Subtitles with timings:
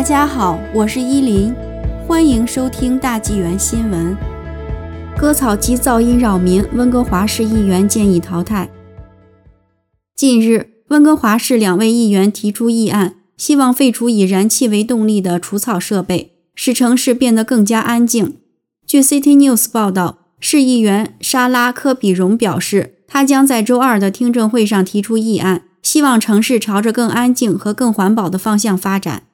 [0.00, 1.54] 大家好，我是依林，
[2.08, 4.16] 欢迎收听大纪元新闻。
[5.14, 8.70] 割草机噪音扰民，温哥华市议员建议淘汰。
[10.16, 18.38] 近日，温哥华市两位议员提出议案，希望废除以燃气为动力的除草设备，使城市变得更加安静。
[18.86, 29.24] 据 City News 报道，市议员莎拉·科比荣表示，他将在周二的听证会上提出议案，希望城市朝着更安静和更环保的方向发展。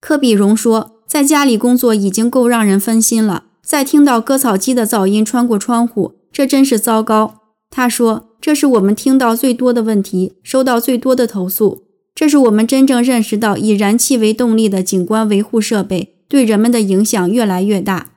[0.00, 7.34] 科比荣说：“在家里工作已经够让人分心了，再听到割草机的噪音穿过窗户，这真是糟糕。”
[7.70, 11.84] 他说：“这是我们听到最多的问题，收到最多的投诉。
[12.14, 18.08] 这是我们真正认识到以燃气为动力的景观维护设备对人们的影响越来越大。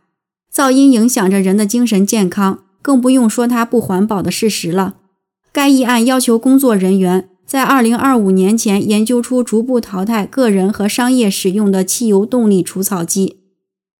[0.54, 4.96] 噪音影响着人的精神健康，更不用说它不环保的事实了。”
[5.52, 7.30] 该议案要求工作人员。
[7.54, 13.38] 在二零二五年前研究出逐步淘汰个人和商业使用的汽油动力除草机。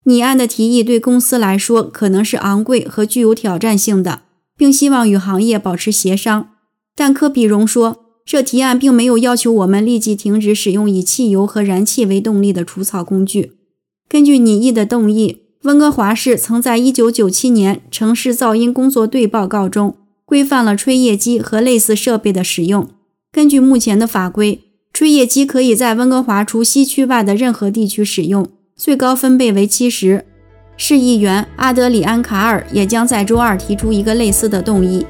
[0.06, 4.22] 拟案的提议对公司来说可能是昂贵和具有挑战性的，
[4.56, 6.48] 并希望与行业保持协商。
[6.96, 13.52] 但科比荣说，这提案并没有要求我们立即停止使用以汽油和燃气为动力的除草工具。
[14.08, 22.88] 根据拟议的动议，温哥华市曾在一九九七年城市噪音工作队报告中规范了吹叶机和类似设备的使用。
[23.34, 24.60] 根据目前的法规，
[24.92, 28.46] 吹叶机可以在温哥华除西区外的任何地区使用，
[28.76, 30.24] 最高分贝为七十。
[30.76, 35.04] 市议员阿德里安·卡尔也将在周二提出一个类似的动议。